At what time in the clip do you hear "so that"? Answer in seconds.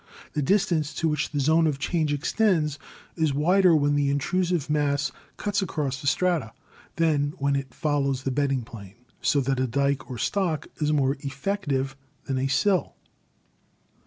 9.21-9.59